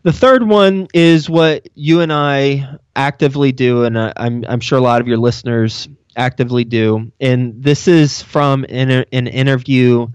[0.03, 4.81] The third one is what you and I actively do, and I'm I'm sure a
[4.81, 7.11] lot of your listeners actively do.
[7.19, 10.07] And this is from an, an interview.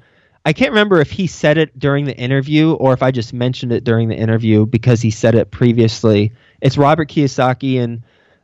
[0.45, 3.73] I can't remember if he said it during the interview or if I just mentioned
[3.73, 6.33] it during the interview because he said it previously.
[6.61, 8.03] It's Robert Kiyosaki, and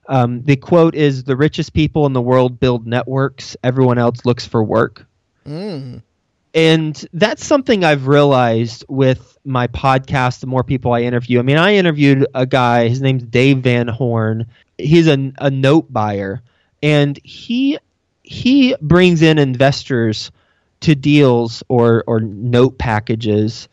[0.08, 4.46] um, the quote is The richest people in the world build networks, everyone else looks
[4.46, 5.06] for work.
[5.46, 6.02] Mm.
[6.54, 11.38] And that's something I've realized with my podcast, the more people I interview.
[11.38, 14.46] I mean, I interviewed a guy, his name's Dave Van Horn.
[14.78, 16.42] He's a, a note buyer,
[16.82, 17.78] and he
[18.22, 20.30] he brings in investors
[20.80, 23.68] to deals or or note packages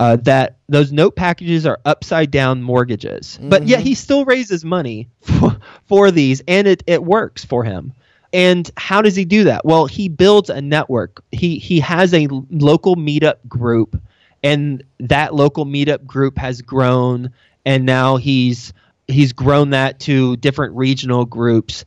[0.00, 3.36] uh, that those note packages are upside down mortgages.
[3.36, 3.50] Mm-hmm.
[3.50, 7.92] But yet he still raises money for, for these and it, it works for him.
[8.32, 9.64] And how does he do that?
[9.64, 11.22] Well, he builds a network.
[11.32, 14.00] He he has a local meetup group
[14.42, 17.30] and that local meetup group has grown
[17.66, 18.72] and now he's
[19.06, 21.84] he's grown that to different regional groups.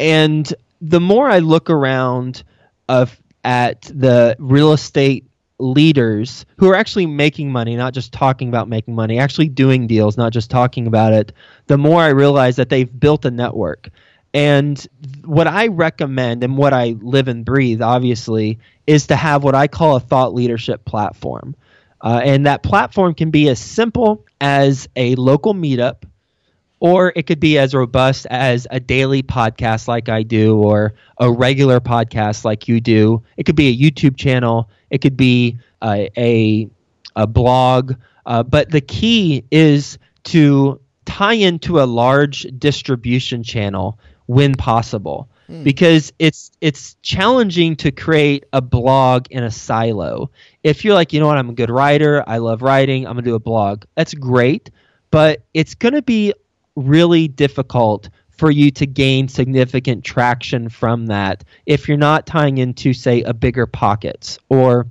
[0.00, 2.42] And the more I look around
[2.88, 5.26] of at the real estate
[5.62, 10.16] leaders who are actually making money, not just talking about making money, actually doing deals,
[10.16, 11.32] not just talking about it,
[11.68, 13.88] the more I realize that they've built a network.
[14.34, 14.84] And
[15.24, 19.68] what I recommend and what I live and breathe, obviously, is to have what I
[19.68, 21.54] call a thought leadership platform.
[22.00, 26.02] Uh, and that platform can be as simple as a local meetup,
[26.82, 31.30] or it could be as robust as a daily podcast like I do, or a
[31.30, 33.22] regular podcast like you do.
[33.36, 34.68] It could be a YouTube channel.
[34.90, 36.68] It could be uh, a
[37.14, 37.94] a blog.
[38.26, 45.62] Uh, but the key is to tie into a large distribution channel when possible mm.
[45.62, 50.32] because it's it's challenging to create a blog in a silo.
[50.64, 53.24] If you're like, you know what, I'm a good writer, I love writing, I'm going
[53.24, 53.84] to do a blog.
[53.94, 54.70] That's great,
[55.12, 56.34] but it's going to be
[56.76, 62.92] really difficult for you to gain significant traction from that if you're not tying into,
[62.92, 64.86] say, a bigger pockets or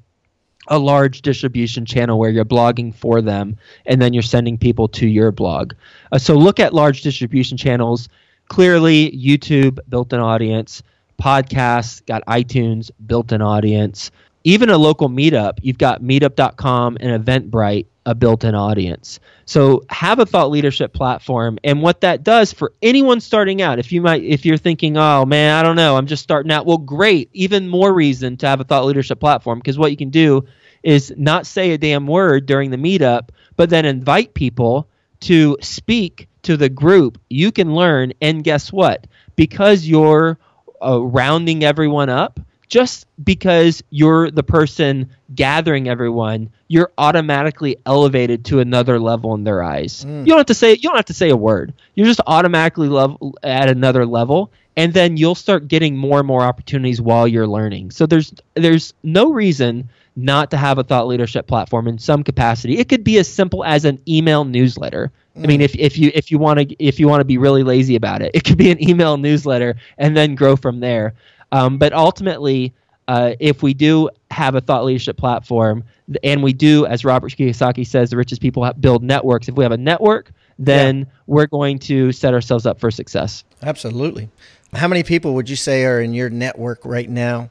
[0.67, 5.08] a large distribution channel where you're blogging for them and then you're sending people to
[5.08, 5.74] your blog.
[6.12, 8.08] Uh, so look at large distribution channels.
[8.48, 10.84] Clearly, YouTube built an audience,
[11.22, 14.12] podcasts got iTunes built an audience.
[14.44, 19.20] Even a local meetup, you've got meetup.com and Eventbrite a built-in audience.
[19.46, 23.80] So have a thought leadership platform and what that does for anyone starting out.
[23.80, 26.66] If you might if you're thinking, "Oh man, I don't know, I'm just starting out."
[26.66, 27.30] Well, great.
[27.34, 30.46] Even more reason to have a thought leadership platform because what you can do
[30.84, 34.90] is not say a damn word during the meetup, but then invite people
[35.22, 37.20] to speak to the group.
[37.30, 39.06] You can learn and guess what?
[39.36, 40.40] Because you're
[40.84, 42.40] uh, rounding everyone up,
[42.71, 49.62] just because you're the person gathering everyone, you're automatically elevated to another level in their
[49.62, 50.05] eyes.
[50.05, 50.21] Mm.
[50.21, 51.73] You don't have to say you don't have to say a word.
[51.95, 56.43] You're just automatically level at another level and then you'll start getting more and more
[56.43, 57.91] opportunities while you're learning.
[57.91, 62.77] So there's there's no reason not to have a thought leadership platform in some capacity.
[62.77, 65.12] It could be as simple as an email newsletter.
[65.38, 65.43] Mm.
[65.43, 65.63] I mean, mm.
[65.65, 68.21] if, if you if you want to if you want to be really lazy about
[68.21, 71.15] it, it could be an email newsletter and then grow from there.
[71.52, 72.74] Um, but ultimately,
[73.08, 75.84] uh, if we do have a thought leadership platform,
[76.24, 79.48] and we do, as Robert Kiyosaki says, the richest people build networks.
[79.48, 81.06] If we have a network, then yeah.
[81.28, 83.44] we're going to set ourselves up for success.
[83.64, 84.30] Absolutely.
[84.74, 87.50] How many people would you say are in your network right now?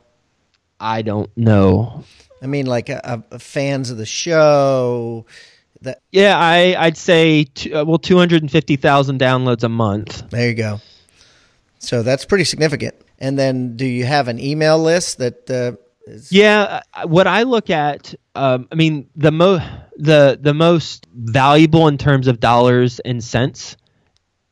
[0.79, 2.05] I don't know.
[2.43, 5.27] I mean, like uh, uh, fans of the show.
[5.83, 10.31] That yeah, I I'd say uh, well, two hundred and fifty thousand downloads a month.
[10.31, 10.81] There you go.
[11.79, 12.95] So that's pretty significant.
[13.21, 15.77] And then, do you have an email list that uh,
[16.11, 19.59] Is- Yeah, uh, what I look at, um, I mean, the mo
[19.97, 23.77] the the most valuable in terms of dollars and cents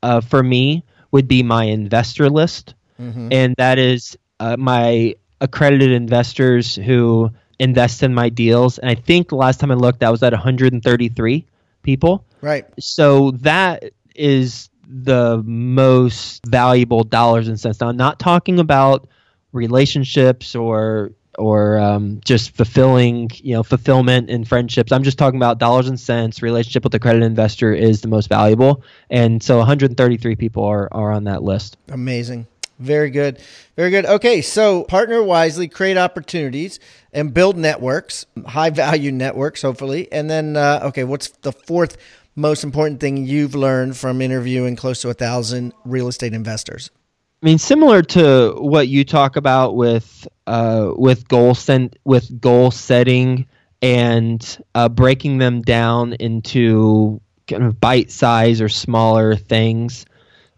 [0.02, 3.33] uh, for me would be my investor list, Mhm.
[3.33, 8.78] and that is uh, my accredited investors who invest in my deals.
[8.78, 11.46] And I think the last time I looked, that was at 133
[11.83, 12.24] people.
[12.42, 12.66] Right.
[12.78, 17.81] So that is the most valuable dollars and cents.
[17.81, 19.09] Now, I'm not talking about
[19.53, 24.90] relationships or or um, just fulfilling, you know, fulfillment in friendships.
[24.90, 26.42] I'm just talking about dollars and cents.
[26.42, 31.12] Relationship with the credit investor is the most valuable, and so 133 people are are
[31.12, 31.77] on that list.
[31.90, 32.46] Amazing.
[32.79, 33.40] Very good.
[33.77, 34.07] Very good.
[34.07, 36.79] Okay, so partner wisely, create opportunities,
[37.12, 40.11] and build networks, high value networks, hopefully.
[40.12, 41.96] And then, uh, okay, what's the fourth
[42.38, 46.90] most important thing you've learned from interviewing close to a thousand real estate investors?
[47.42, 52.70] I mean, similar to what you talk about with uh, with goal sen- with goal
[52.70, 53.46] setting
[53.83, 60.05] and uh, breaking them down into kind of bite size or smaller things.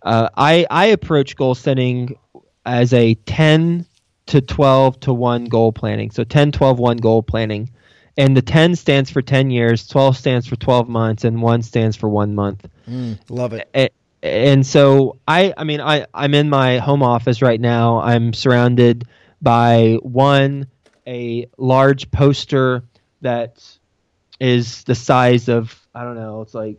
[0.03, 2.17] Uh, I I approach goal setting
[2.65, 3.87] as a 10
[4.27, 6.11] to 12 to 1 goal planning.
[6.11, 7.71] So 10 12 1 goal planning.
[8.21, 11.97] And the 10 stands for 10 years, 12 stands for 12 months and 1 stands
[11.97, 12.67] for 1 month
[13.29, 13.69] Love it.
[13.75, 13.89] a-
[14.23, 18.01] and so I I mean I I'm in my home office right now.
[18.03, 19.07] I'm surrounded
[19.41, 20.67] by one
[21.07, 22.83] a large poster
[23.23, 23.65] that
[24.39, 26.77] is the size of I don't know it's like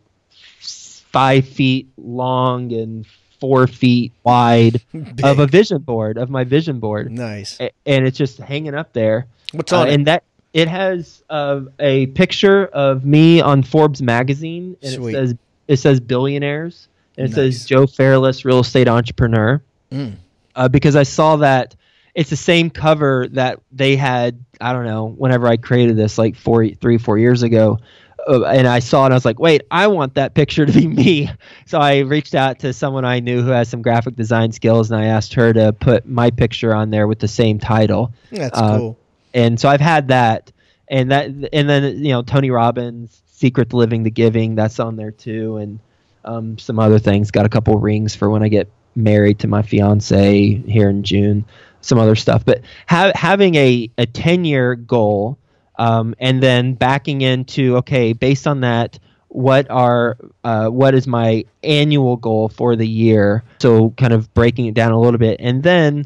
[0.59, 3.05] five feet long and
[3.39, 4.81] four feet wide
[5.23, 7.57] of a vision board of my vision board, Nice.
[7.59, 9.25] And it's just hanging up there.
[9.51, 9.93] What's Uh, on it?
[9.95, 15.15] and that it has uh, a picture of me on Forbes magazine, and Sweet.
[15.15, 15.35] it says
[15.67, 16.87] it says billionaires,
[17.17, 17.35] and it Nice.
[17.35, 19.61] says Joe Fairless, real estate entrepreneur.
[19.91, 20.15] Mm.
[20.55, 21.75] Uh, because I saw that
[22.13, 24.43] it's the same cover that they had.
[24.59, 25.07] I don't know.
[25.07, 27.79] Whenever I created this, like four, three, four years ago,
[28.27, 30.71] uh, and I saw it, and I was like, "Wait, I want that picture to
[30.71, 31.29] be me."
[31.65, 34.99] So I reached out to someone I knew who has some graphic design skills, and
[34.99, 38.77] I asked her to put my picture on there with the same title That's uh,
[38.77, 38.99] cool.
[39.33, 40.51] And so I've had that,
[40.87, 44.95] and that, and then you know Tony Robbins, Secret to Living the Giving, that's on
[44.95, 45.79] there too, and
[46.25, 47.31] um, some other things.
[47.31, 51.45] Got a couple rings for when I get married to my fiance here in June.
[51.81, 55.39] Some other stuff, but ha- having a a ten year goal,
[55.79, 58.99] um, and then backing into okay, based on that.
[59.29, 63.43] What are uh, what is my annual goal for the year?
[63.59, 66.05] So kind of breaking it down a little bit, and then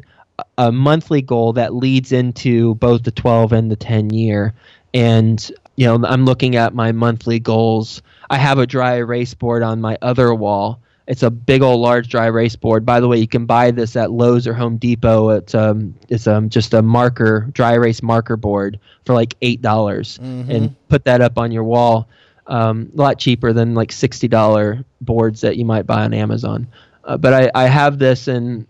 [0.58, 4.54] a monthly goal that leads into both the 12 and the 10 year.
[4.94, 8.02] And you know i'm looking at my monthly goals.
[8.30, 10.80] I have a dry erase board on my other wall.
[11.06, 12.84] It's a big old large dry erase board.
[12.84, 15.30] By the way you can buy this at lowes or home depot.
[15.30, 20.18] It's um it's um just a marker dry erase marker board for like eight dollars.
[20.50, 22.08] And put that up on your wall.
[22.48, 26.68] Um, a lot cheaper than like sixty dollar boards that you might buy on amazon.
[27.04, 28.66] Uh, but I, I have this and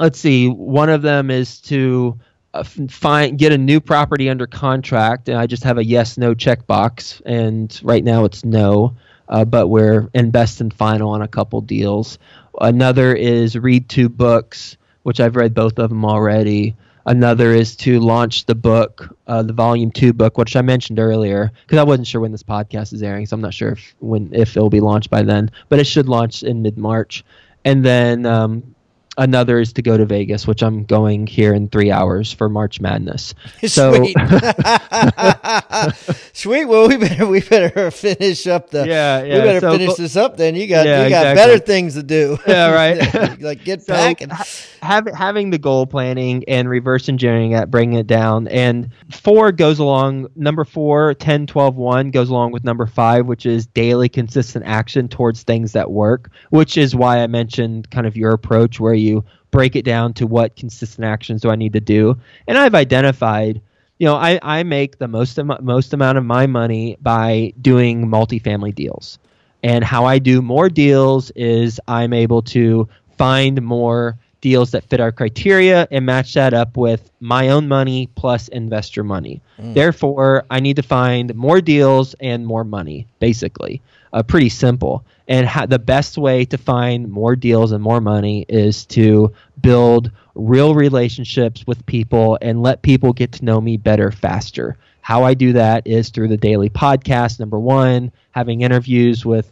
[0.00, 2.18] let's see one of them is to
[2.52, 6.34] uh, find get a new property under contract and i just have a yes no
[6.34, 8.96] checkbox and right now it's no
[9.30, 12.18] uh, but we're in best and final on a couple deals.
[12.60, 16.76] Another is read two books which i've read both of them already.
[17.06, 21.50] Another is to launch the book uh, the volume two book which i mentioned earlier
[21.62, 24.34] because i wasn't sure when this podcast is airing so i'm not sure if when
[24.34, 27.24] if it'll be launched by then but it should launch in mid-march.
[27.64, 28.74] And then um,
[29.20, 32.80] another is to go to Vegas, which I'm going here in three hours for March
[32.80, 33.34] Madness.
[33.68, 34.16] So Sweet.
[36.32, 36.64] Sweet.
[36.64, 38.86] Well, we better we better finish up the.
[38.86, 39.34] Yeah, yeah.
[39.34, 40.36] We better So finish this up.
[40.36, 41.34] Then you got Yeah, you got exactly.
[41.54, 42.38] better things to do.
[42.46, 43.40] Yeah, right.
[43.40, 44.30] like get So, packing.
[44.30, 44.44] ha-
[44.82, 48.48] having having the goal planning and reverse engineering it, bringing it down.
[48.48, 53.46] And four goes along, number four, 10, 12, 1 goes along with number five, which
[53.46, 58.16] is daily consistent action towards things that work, which is why I mentioned kind of
[58.16, 59.09] your approach where you
[59.50, 62.16] break it down to what consistent actions do I need to do.
[62.46, 63.60] And I've identified
[64.00, 68.06] you know, I, I make the most am- most amount of my money by doing
[68.06, 69.18] multifamily deals.
[69.62, 75.00] And how I do more deals is I'm able to find more deals that fit
[75.00, 79.40] our criteria and match that up with my own money plus investor money.
[79.74, 83.82] Therefore, I need to find more deals and more money, basically.
[84.12, 85.04] Uh, pretty simple.
[85.28, 90.10] And ha- the best way to find more deals and more money is to build
[90.34, 94.76] real relationships with people and let people get to know me better faster.
[95.02, 99.50] How I do that is through the daily podcast, number one, having interviews with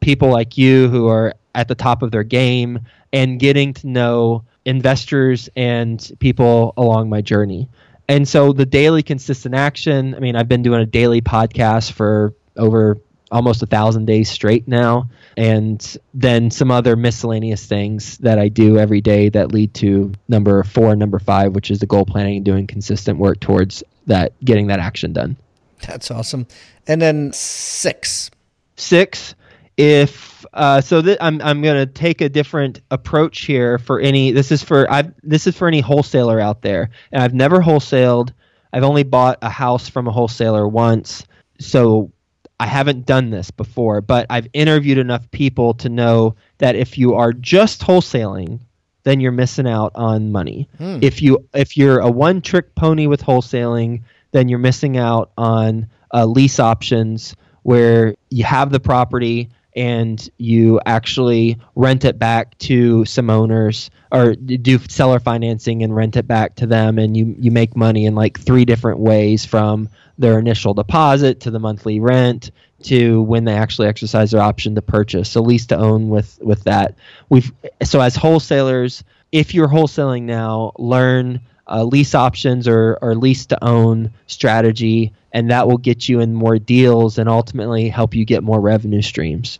[0.00, 2.80] people like you who are at the top of their game
[3.12, 7.68] and getting to know investors and people along my journey.
[8.08, 12.34] And so the daily consistent action, I mean, I've been doing a daily podcast for
[12.56, 12.98] over
[13.30, 15.08] almost a thousand days straight now.
[15.36, 20.62] And then some other miscellaneous things that I do every day that lead to number
[20.62, 24.32] four and number five, which is the goal planning and doing consistent work towards that,
[24.44, 25.36] getting that action done.
[25.80, 26.46] That's awesome.
[26.86, 28.30] And then six.
[28.76, 29.34] Six,
[29.76, 34.32] if uh, so, th- I'm I'm going to take a different approach here for any.
[34.32, 38.32] This is for I this is for any wholesaler out there, and I've never wholesaled.
[38.72, 41.24] I've only bought a house from a wholesaler once,
[41.58, 42.12] so
[42.60, 44.00] I haven't done this before.
[44.00, 48.60] But I've interviewed enough people to know that if you are just wholesaling,
[49.04, 50.68] then you're missing out on money.
[50.78, 50.98] Hmm.
[51.00, 55.88] If you if you're a one trick pony with wholesaling, then you're missing out on
[56.12, 63.04] uh, lease options where you have the property and you actually rent it back to
[63.04, 67.50] some owners or do seller financing and rent it back to them and you you
[67.50, 72.50] make money in like three different ways from their initial deposit to the monthly rent
[72.82, 76.64] to when they actually exercise their option to purchase so lease to own with with
[76.64, 76.94] that.
[77.28, 77.50] We've
[77.82, 79.02] so as wholesalers
[79.32, 85.50] if you're wholesaling now learn uh, lease options or, or lease to own strategy, and
[85.50, 89.58] that will get you in more deals and ultimately help you get more revenue streams.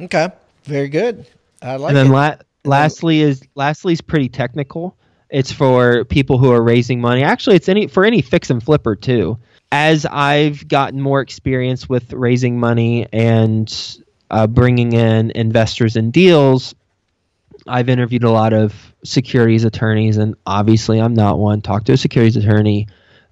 [0.00, 0.28] Okay,
[0.64, 1.26] very good.
[1.60, 4.96] I like and then la- lastly is lastly is pretty technical.
[5.30, 7.22] It's for people who are raising money.
[7.22, 9.38] Actually, it's any for any fix and flipper too.
[9.70, 13.70] As I've gotten more experience with raising money and
[14.30, 16.74] uh, bringing in investors and deals,
[17.66, 21.60] I've interviewed a lot of securities attorneys, and obviously I'm not one.
[21.60, 22.86] Talk to a securities attorney.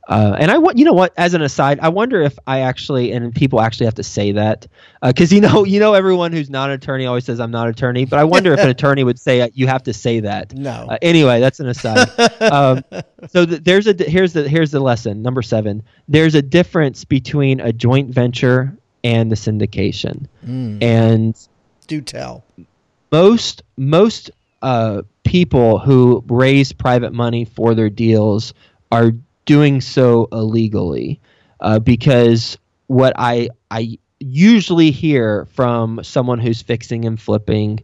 [0.08, 1.12] Uh, and I want you know what?
[1.16, 4.66] As an aside, I wonder if I actually and people actually have to say that
[5.02, 7.70] because you know you know everyone who's not an attorney always says I'm not an
[7.70, 10.54] attorney, but I wonder if an attorney would say uh, you have to say that.
[10.54, 10.86] No.
[10.88, 12.08] Uh, anyway, that's an aside.
[12.40, 12.84] um,
[13.30, 15.82] so th- there's a here's the here's the lesson number seven.
[16.06, 21.48] There's a difference between a joint venture and the syndication, Mm, and
[21.88, 22.44] do tell.
[23.10, 24.30] most most
[24.62, 28.54] uh, people who raise private money for their deals
[28.92, 29.12] are
[29.46, 31.20] doing so illegally
[31.60, 37.80] uh, because what I I usually hear from someone who's fixing and flipping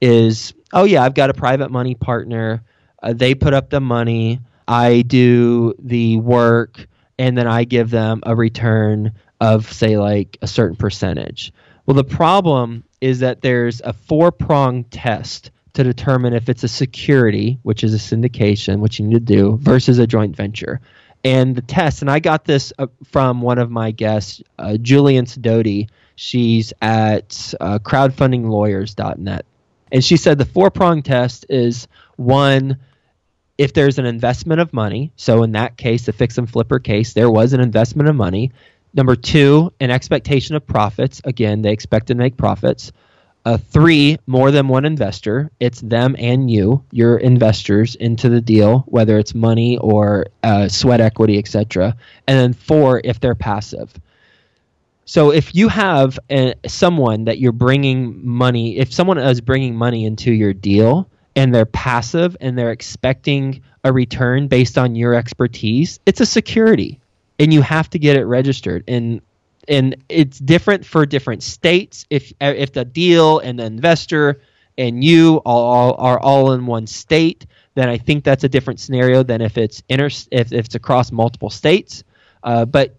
[0.00, 2.62] is oh yeah I've got a private money partner.
[3.02, 4.40] Uh, they put up the money.
[4.66, 6.86] I do the work
[7.18, 11.52] and then I give them a return of say like a certain percentage.
[11.86, 16.68] Well the problem is that there's a four prong test to determine if it's a
[16.68, 20.80] security, which is a syndication, which you need to do, versus a joint venture.
[21.24, 25.24] And the test, and I got this uh, from one of my guests, uh, Jillian
[25.24, 25.88] Sidoti.
[26.16, 29.46] She's at uh, crowdfundinglawyers.net.
[29.92, 32.78] And she said the four prong test is one,
[33.58, 35.12] if there's an investment of money.
[35.16, 38.52] So in that case, the fix and flipper case, there was an investment of money.
[38.94, 41.20] Number two, an expectation of profits.
[41.24, 42.92] Again, they expect to make profits.
[43.44, 45.50] Uh, three, more than one investor.
[45.58, 51.00] It's them and you, your investors into the deal, whether it's money or uh, sweat
[51.00, 51.96] equity, etc.
[52.28, 53.92] And then four, if they're passive.
[55.04, 60.04] So if you have a, someone that you're bringing money, if someone is bringing money
[60.04, 65.98] into your deal and they're passive and they're expecting a return based on your expertise,
[66.06, 67.00] it's a security,
[67.40, 68.84] and you have to get it registered.
[68.86, 69.20] And
[69.68, 72.04] and it's different for different states.
[72.10, 74.40] If if the deal and the investor
[74.78, 78.80] and you all, all are all in one state, then I think that's a different
[78.80, 82.04] scenario than if it's inter if, if it's across multiple states.
[82.42, 82.96] Uh, but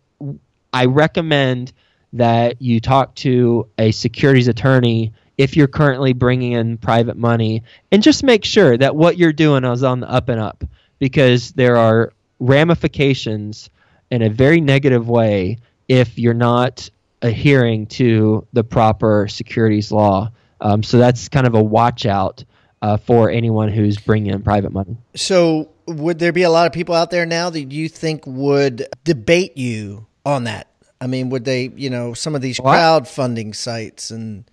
[0.72, 1.74] I recommend
[2.14, 8.04] that you talk to a securities attorney if you're currently bringing in private money and
[8.04, 10.64] just make sure that what you're doing is on the up and up
[11.00, 13.70] because there are ramifications
[14.12, 15.58] in a very negative way
[15.94, 16.90] if you're not
[17.22, 20.32] adhering to the proper securities law.
[20.60, 22.44] Um, so that's kind of a watch out
[22.82, 24.98] uh, for anyone who's bringing in private money.
[25.16, 28.88] So, would there be a lot of people out there now that you think would
[29.04, 30.68] debate you on that?
[31.00, 34.46] I mean, would they, you know, some of these Well, crowdfunding sites and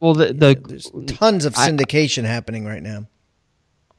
[0.00, 3.06] Well, the, the there's tons of I- syndication happening right now.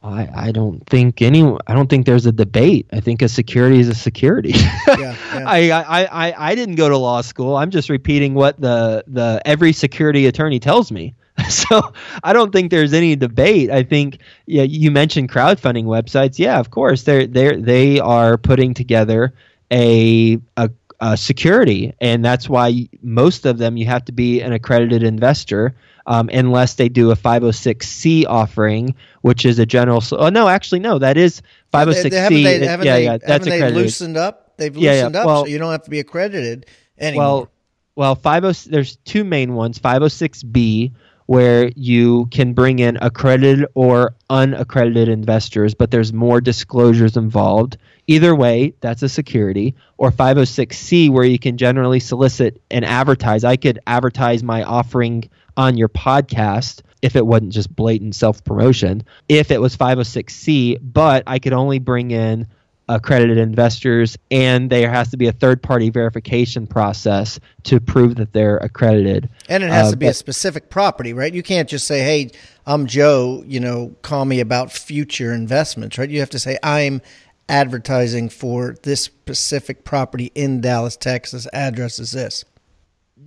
[0.02, 2.88] I, I don't think any I don't think there's a debate.
[2.93, 4.52] I think a security is a security.
[4.52, 5.43] Yeah, yeah.
[5.45, 7.58] I, I, I, I didn't go to law school.
[7.58, 11.16] I'm just repeating what the, the every security attorney tells me.
[11.50, 13.72] So I don't think there's any debate.
[13.72, 16.38] I think yeah, you mentioned crowdfunding websites.
[16.38, 19.34] Yeah, of course they're they they are putting together
[19.72, 20.70] a, a
[21.00, 25.76] uh, security, and that's why most of them you have to be an accredited investor.
[26.10, 30.03] Um, unless they do a 506c offering, which is a general.
[30.12, 32.10] Oh no, actually no, that is 506c.
[32.10, 33.76] They, haven't they, haven't yeah, yeah, that's haven't accredited.
[33.76, 34.57] They loosened up.
[34.57, 36.66] They've Yeah, yeah, loosened up, well- so you don't have to be accredited
[36.97, 37.47] anymore.
[37.95, 40.93] Well, well, 50 there's two main ones, 506B
[41.30, 47.78] where you can bring in accredited or unaccredited investors, but there's more disclosures involved.
[48.07, 49.76] Either way, that's a security.
[49.99, 53.43] Or 506C where you can generally solicit and advertise.
[53.43, 55.30] I could advertise my offering
[55.60, 59.03] on your podcast if it wasn't just blatant self promotion.
[59.28, 62.47] If it was 506C, but I could only bring in
[62.88, 68.32] accredited investors and there has to be a third party verification process to prove that
[68.32, 69.30] they're accredited.
[69.49, 71.34] and it has uh, to be a specific property, right?
[71.34, 72.32] You can't just say, "Hey,
[72.66, 76.10] I'm Joe," you know, call me about future investments, right?
[76.10, 77.01] You have to say, "I'm
[77.49, 81.47] advertising for this specific property in Dallas, Texas.
[81.51, 82.45] Address is this."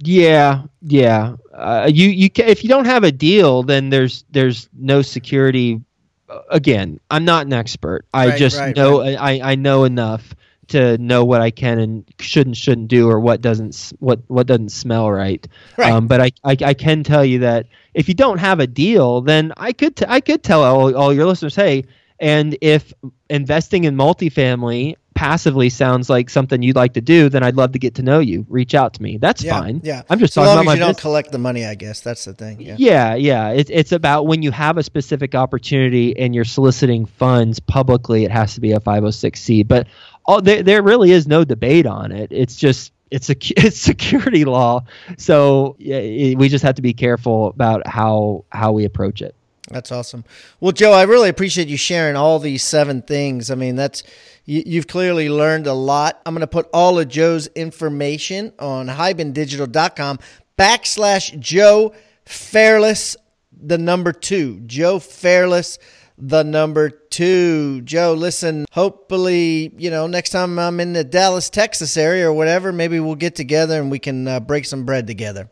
[0.04, 1.36] Yeah, yeah.
[1.52, 5.80] Uh, you you ca if you don't have a deal, then there's there's no security.
[6.28, 8.04] Uh, Again, I'm not an expert.
[8.12, 10.34] I Right, just right, know I, I know enough
[10.68, 14.70] to know what I can and shouldn't shouldn't do or what doesn't what what doesn't
[14.70, 15.46] smell right.
[15.76, 15.92] Right.
[15.92, 19.20] Um, but I, I I can tell you that if you don't have a deal,
[19.20, 21.84] then I could t- I could tell all, all your listeners, hey,
[22.18, 22.92] and if
[23.28, 27.78] investing in multifamily passively sounds like something you'd like to do, then I'd love to
[27.78, 28.46] get to know you.
[28.48, 29.18] Reach out to me.
[29.18, 29.80] That's Yeah, fine.
[29.84, 31.02] Yeah, I'm just so talking long about as you don't business.
[31.02, 31.64] collect the money.
[31.64, 32.60] I guess that's the thing.
[32.60, 32.76] Yeah.
[32.78, 33.48] Yeah, yeah.
[33.50, 38.30] It's it's about when you have a specific opportunity and you're soliciting funds publicly, it
[38.30, 39.66] has to be a 506c.
[39.66, 39.86] But
[40.24, 42.30] all, there there really is no debate on it.
[42.32, 43.36] It's just it's a
[43.66, 44.84] it's security law.
[45.18, 49.34] So yeah, it- we just have to be careful about how how we approach it.
[49.70, 50.24] That's awesome.
[50.60, 53.50] Well, Joe, I really appreciate you sharing all these seven things.
[53.50, 54.02] I mean, that's
[54.44, 56.20] you, you've clearly learned a lot.
[56.26, 60.18] I'm going to put all of Joe's information on hibandigital.com
[60.58, 61.94] backslash Joe
[62.24, 63.16] Fairless,
[63.52, 64.60] the number two.
[64.66, 65.78] Joe Fairless,
[66.18, 67.82] the number two.
[67.82, 72.72] Joe, listen, hopefully, you know, next time I'm in the Dallas, Texas area or whatever,
[72.72, 75.50] maybe we'll get together and we can uh, break some bread together.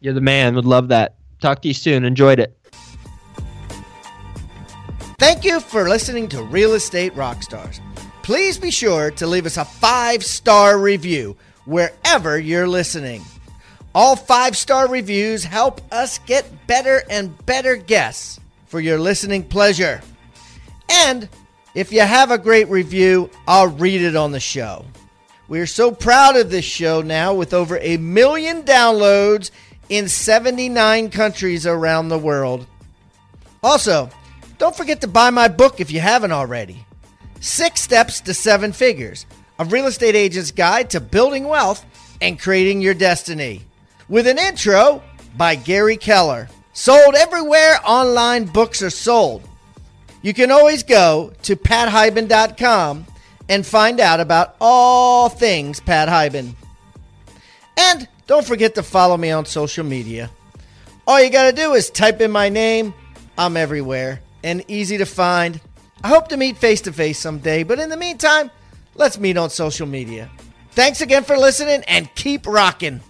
[0.00, 0.54] You're the man.
[0.54, 1.16] Would love that.
[1.40, 2.04] Talk to you soon.
[2.04, 2.56] Enjoyed it.
[5.20, 7.78] Thank you for listening to Real Estate Rockstars.
[8.22, 13.22] Please be sure to leave us a five star review wherever you're listening.
[13.94, 20.00] All five star reviews help us get better and better guests for your listening pleasure.
[20.88, 21.28] And
[21.74, 24.86] if you have a great review, I'll read it on the show.
[25.48, 29.50] We are so proud of this show now with over a million downloads
[29.90, 32.66] in 79 countries around the world.
[33.62, 34.08] Also,
[34.60, 36.84] don't forget to buy my book if you haven't already.
[37.40, 39.24] Six Steps to Seven Figures
[39.58, 41.84] A Real Estate Agent's Guide to Building Wealth
[42.20, 43.62] and Creating Your Destiny.
[44.10, 45.02] With an intro
[45.38, 46.48] by Gary Keller.
[46.74, 49.48] Sold everywhere online books are sold.
[50.20, 53.06] You can always go to pathiban.com
[53.48, 56.54] and find out about all things Pat Hiban.
[57.78, 60.30] And don't forget to follow me on social media.
[61.06, 62.92] All you got to do is type in my name.
[63.38, 65.60] I'm everywhere and easy to find.
[66.02, 68.50] I hope to meet face to face someday, but in the meantime,
[68.94, 70.30] let's meet on social media.
[70.72, 73.00] Thanks again for listening and keep rocking.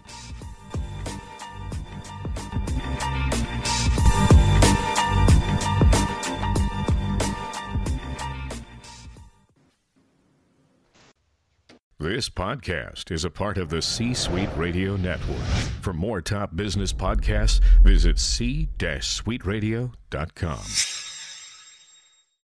[12.00, 15.36] This podcast is a part of the C Suite Radio Network.
[15.82, 21.09] For more top business podcasts, visit c-suiteradio.com.